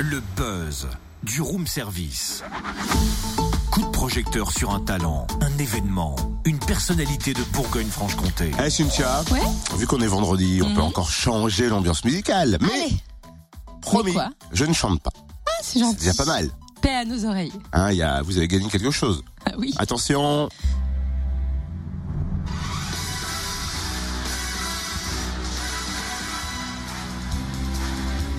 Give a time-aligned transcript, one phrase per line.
[0.00, 0.88] Le buzz
[1.22, 2.42] du room service.
[3.70, 8.50] Coup de projecteur sur un talent, un événement, une personnalité de Bourgogne-Franche-Comté.
[8.64, 9.40] Eh Cynthia, Ouais
[9.76, 10.86] vu qu'on est vendredi, on peut Mhm.
[10.86, 12.58] encore changer l'ambiance musicale.
[12.60, 12.96] Mais Allez,
[13.82, 15.10] promis, quoi je ne chante pas.
[15.14, 15.96] ah, c'est C'est gentil.
[15.98, 16.48] déjà pas mal.
[16.80, 17.52] Paix à nos oreilles.
[17.72, 19.22] Hein, il y a, vous avez gagné quelque chose.
[19.46, 19.74] Ah oui.
[19.78, 20.48] Attention.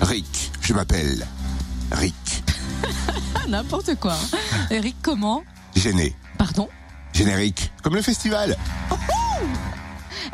[0.00, 1.26] Rick, je m'appelle
[1.94, 2.42] Rick.
[3.34, 4.14] Ah, N'importe quoi.
[4.14, 4.66] hein.
[4.70, 5.42] Eric, comment
[5.76, 6.14] Gêné.
[6.38, 6.68] Pardon
[7.12, 7.70] Générique.
[7.82, 8.56] Comme le festival.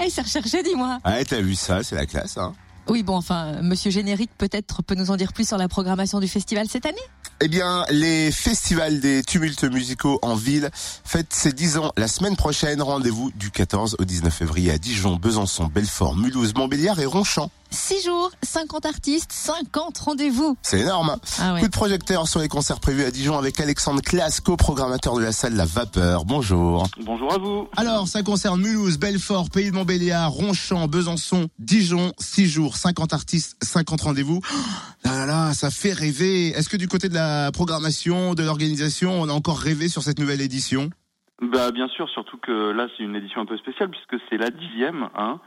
[0.01, 0.99] Eh, c'est recherché, dis-moi.
[1.05, 2.55] Ouais, t'as vu ça, c'est la classe, hein.
[2.89, 6.29] Oui, bon, enfin, Monsieur Générique, peut-être, peut nous en dire plus sur la programmation du
[6.29, 6.97] festival cette année
[7.43, 10.71] Eh bien, les festivals des tumultes musicaux en ville
[11.05, 12.81] fêtent ses 10 ans la semaine prochaine.
[12.81, 17.51] Rendez-vous du 14 au 19 février à Dijon, Besançon, Belfort, Mulhouse, Montbéliard et Ronchamp.
[17.71, 20.57] 6 jours, 50 artistes, 50 rendez-vous.
[20.63, 21.17] C'est énorme.
[21.41, 21.61] Ah ouais.
[21.61, 25.33] Coup de projecteur sur les concerts prévus à Dijon avec Alexandre Classe, co-programmateur de la
[25.33, 26.25] salle La Vapeur.
[26.25, 26.87] Bonjour.
[27.03, 27.69] Bonjour à vous.
[27.77, 32.13] Alors, ça concerne Mulhouse, Belfort, Pays de Montbéliard, Ronchamp, Besançon, Dijon.
[32.19, 34.41] 6 jours, 50 artistes, 50 rendez-vous.
[34.43, 34.57] Oh,
[35.05, 36.49] là là là, ça fait rêver.
[36.49, 40.19] Est-ce que du côté de la programmation, de l'organisation, on a encore rêvé sur cette
[40.19, 40.91] nouvelle édition?
[41.41, 44.51] Bah bien sûr, surtout que là c'est une édition un peu spéciale puisque c'est la
[44.51, 45.39] dixième, hein.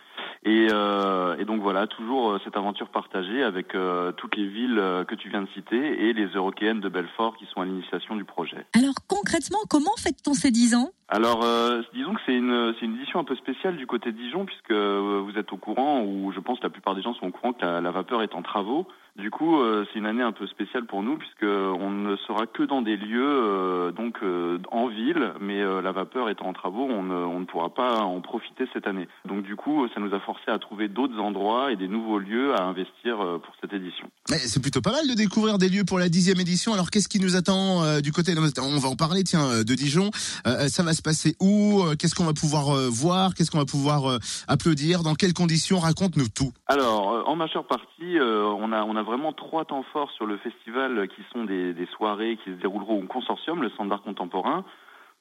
[0.43, 4.81] Et, euh, et donc voilà, toujours euh, cette aventure partagée avec euh, toutes les villes
[5.07, 8.23] que tu viens de citer et les Européennes de Belfort qui sont à l'initiation du
[8.23, 8.65] projet.
[8.73, 10.89] Alors, concrètement, comment fête-t-on ces 10 ans?
[11.13, 14.17] Alors, euh, disons que c'est une, c'est une édition un peu spéciale du côté de
[14.17, 17.27] Dijon, puisque vous êtes au courant, ou je pense que la plupart des gens sont
[17.27, 18.87] au courant que la, la vapeur est en travaux.
[19.17, 22.47] Du coup, euh, c'est une année un peu spéciale pour nous, puisque on ne sera
[22.47, 24.19] que dans des lieux euh, donc
[24.71, 28.21] en ville, mais la vapeur étant en travaux, on ne, on ne pourra pas en
[28.21, 29.09] profiter cette année.
[29.25, 32.53] Donc du coup, ça nous a forcé à trouver d'autres endroits et des nouveaux lieux
[32.57, 34.07] à investir euh, pour cette édition.
[34.29, 36.73] Mais c'est plutôt pas mal de découvrir des lieux pour la dixième édition.
[36.73, 39.73] Alors qu'est-ce qui nous attend euh, du côté On va en parler, tiens, euh, de
[39.73, 40.09] Dijon.
[40.47, 41.83] Euh, ça va se passer où?
[41.99, 43.33] Qu'est-ce qu'on va pouvoir euh, voir?
[43.33, 45.03] Qu'est-ce qu'on va pouvoir applaudir?
[45.03, 45.79] Dans quelles conditions?
[45.79, 46.51] Raconte-nous tout.
[46.67, 51.07] Alors, en majeure partie, on a on a vraiment trois temps forts sur le festival
[51.09, 54.63] qui sont des, des soirées qui se dérouleront au consortium, le Centre d'art contemporain,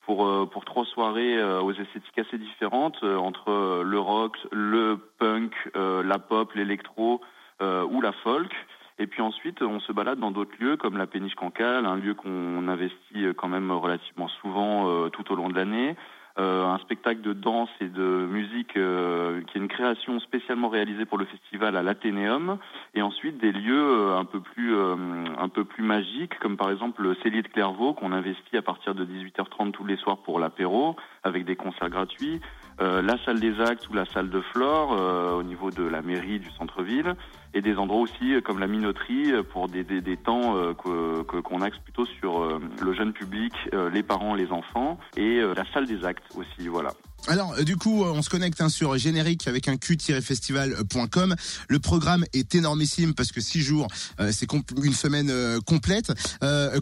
[0.07, 4.99] pour euh, pour trois soirées euh, aux esthétiques assez différentes euh, entre le rock, le
[5.19, 7.21] punk, la pop, l'électro
[7.61, 8.53] ou la folk.
[8.99, 12.15] Et puis ensuite, on se balade dans d'autres lieux comme la Péniche Cancale, un lieu
[12.15, 15.97] qu'on investit quand même relativement souvent tout au long de l'année.
[16.39, 21.05] Euh, un spectacle de danse et de musique euh, qui est une création spécialement réalisée
[21.05, 22.59] pour le festival à l'Athénéum.
[22.95, 24.95] Et ensuite des lieux euh, un peu plus euh,
[25.39, 28.95] un peu plus magiques comme par exemple le Cellier de Clairvaux qu'on investit à partir
[28.95, 32.41] de 18h30 tous les soirs pour l'apéro avec des concerts gratuits
[32.81, 36.03] euh, la salle des actes ou la salle de Flore euh, au niveau de la
[36.03, 37.15] mairie du centre-ville
[37.53, 40.73] et des endroits aussi euh, comme la minoterie euh, pour des, des, des temps euh,
[40.75, 43.53] que- que- qu'on axe plutôt sur le jeune public,
[43.93, 46.93] les parents, les enfants et la salle des actes aussi, voilà.
[47.29, 51.35] Alors du coup, on se connecte hein, sur générique avec un q-festival.com.
[51.69, 53.87] Le programme est énormissime parce que six jours,
[54.31, 55.33] c'est une semaine
[55.67, 56.13] complète.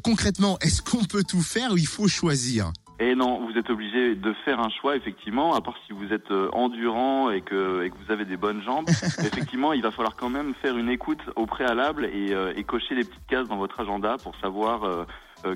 [0.03, 2.73] Concrètement, est-ce qu'on peut tout faire ou il faut choisir?
[3.01, 6.33] Et non, vous êtes obligé de faire un choix, effectivement, à part si vous êtes
[6.33, 8.89] euh, endurant et que, et que vous avez des bonnes jambes.
[9.21, 12.97] effectivement, il va falloir quand même faire une écoute au préalable et, euh, et cocher
[12.97, 15.05] les petites cases dans votre agenda pour savoir euh, euh,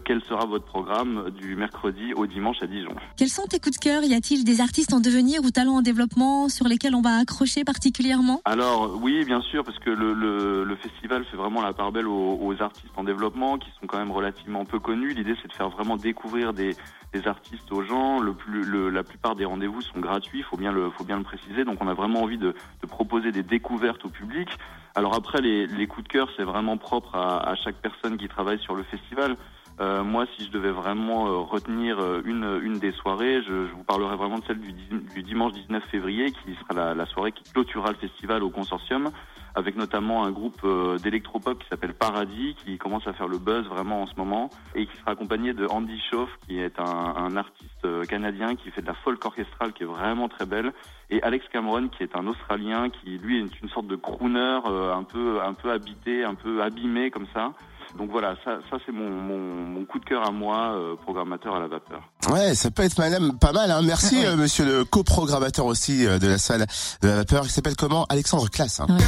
[0.04, 2.94] quel sera votre programme du mercredi au dimanche à Dijon.
[3.16, 5.82] Quels sont tes coups de cœur Y a-t-il des artistes en devenir ou talents en
[5.82, 8.41] développement sur lesquels on va accrocher particulièrement?
[8.44, 12.06] Alors oui, bien sûr, parce que le, le, le festival fait vraiment la part belle
[12.09, 15.15] aux, aux artistes en développement qui sont quand même relativement peu connus.
[15.15, 16.76] L'idée, c'est de faire vraiment découvrir des,
[17.12, 18.21] des artistes aux gens.
[18.21, 21.25] Le plus, le, la plupart des rendez-vous sont gratuits, faut bien le, faut bien le
[21.25, 21.65] préciser.
[21.65, 24.48] Donc on a vraiment envie de, de proposer des découvertes au public.
[24.94, 28.28] Alors après, les, les coups de cœur, c'est vraiment propre à, à chaque personne qui
[28.28, 29.37] travaille sur le festival.
[29.81, 33.72] Euh, moi, si je devais vraiment euh, retenir euh, une, une des soirées, je, je
[33.72, 37.33] vous parlerai vraiment de celle du, du dimanche 19 février, qui sera la, la soirée
[37.33, 39.10] qui clôturera le festival au consortium,
[39.55, 43.66] avec notamment un groupe euh, d'électropop qui s'appelle Paradis, qui commence à faire le buzz
[43.66, 47.36] vraiment en ce moment, et qui sera accompagné de Andy Schauf, qui est un, un
[47.36, 50.72] artiste canadien qui fait de la folk orchestrale qui est vraiment très belle,
[51.10, 55.03] et Alex Cameron, qui est un Australien, qui lui est une sorte de crooner un
[55.03, 57.53] peu un peu habité, un peu abîmé comme ça.
[57.97, 61.60] Donc voilà, ça, ça c'est mon, mon, coup de cœur à moi, euh, programmateur à
[61.60, 62.03] la vapeur.
[62.30, 63.71] Ouais, ça peut être madame, pas mal.
[63.71, 63.83] Hein.
[63.83, 64.27] Merci, Ouais.
[64.27, 66.66] euh, monsieur le coprogrammateur aussi euh, de la salle
[67.03, 67.45] de la vapeur.
[67.45, 68.04] Il s'appelle comment?
[68.09, 68.80] Alexandre Classe.
[68.80, 68.86] Hein.
[68.89, 69.04] Ouais.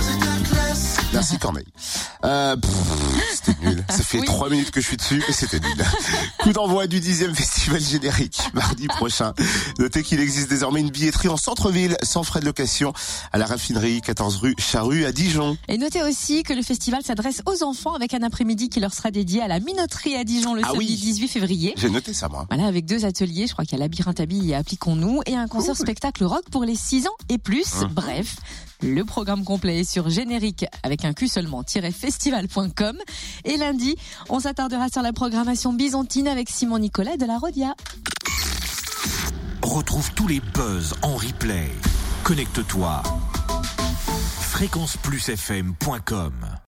[1.13, 1.65] Merci Corneille.
[2.25, 2.57] Euh,
[3.33, 3.85] c'était nul.
[3.89, 5.85] Ça fait trois minutes que je suis dessus et c'était nul.
[6.41, 9.33] Coup d'envoi du dixième festival générique mardi prochain.
[9.79, 12.93] Notez qu'il existe désormais une billetterie en centre-ville sans frais de location
[13.33, 15.57] à la raffinerie 14 rue Charrue à Dijon.
[15.69, 19.13] Et notez aussi que le festival s'adresse aux enfants avec un après-midi qui leur sera
[19.13, 20.97] dédié à la minoterie à Dijon le Ah samedi oui.
[20.97, 21.75] 18 février.
[21.77, 22.47] J'ai noté ça moi.
[22.51, 25.49] Voilà, avec deux ateliers, je crois qu'il y a Labyrinthe Habille et Appliquons-nous, et un
[25.49, 27.83] concert spectacle rock pour les 6 ans et plus.
[27.83, 27.89] Mhm.
[27.93, 28.37] Bref,
[28.83, 32.97] le programme complet est sur générique avec un Q seulement, festival.com.
[33.45, 33.97] Et lundi,
[34.29, 37.75] on s'attardera sur la programmation byzantine avec Simon Nicolas de la Rodia.
[39.63, 41.71] Retrouve tous les buzz en replay.
[42.23, 43.03] Connecte-toi.
[44.41, 46.59] fréquenceplusfm.com